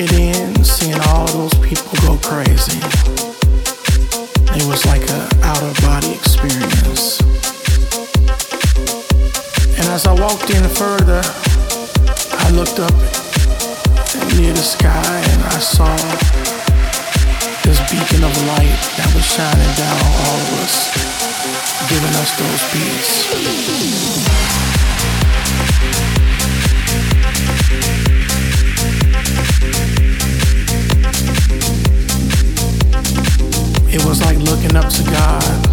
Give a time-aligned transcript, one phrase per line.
[0.00, 2.80] it in, seeing all those people go crazy.
[4.56, 7.20] It was like an out of body experience.
[9.76, 11.20] And as I walked in further,
[12.32, 12.94] I looked up
[14.40, 15.94] near the sky and I saw
[17.64, 20.88] this beacon of light that was shining down on all of us,
[21.90, 24.59] giving us those peace.
[34.20, 35.69] Like looking up to God.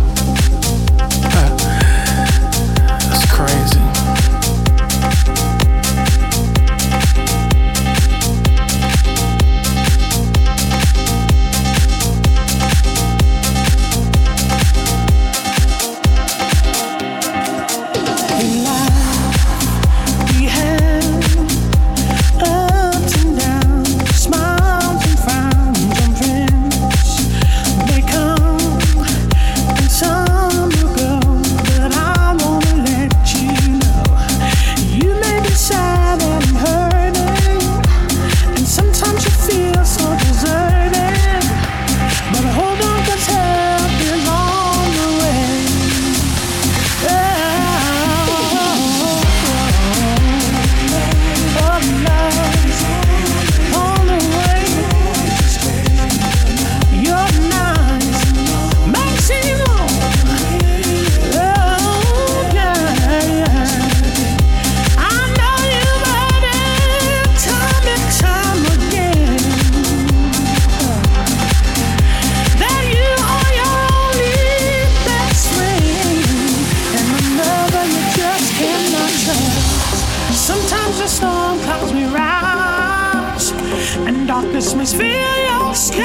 [84.58, 86.02] Christmas feel your skies,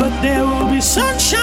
[0.00, 1.41] but there will be sunshine.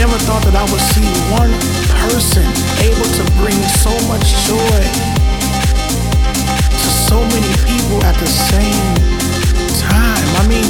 [0.00, 1.52] Never thought that I would see one
[2.08, 2.40] person
[2.80, 4.80] able to bring so much joy
[6.72, 8.96] to so many people at the same
[9.76, 10.24] time.
[10.40, 10.64] I mean,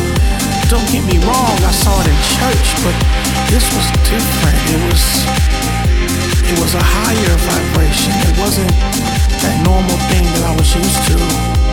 [0.67, 2.97] don't get me wrong, I saw it in church, but
[3.47, 4.59] this was different.
[4.67, 5.03] It was
[6.51, 8.11] it was a higher vibration.
[8.27, 8.75] It wasn't
[9.47, 11.70] that normal thing that I was used to.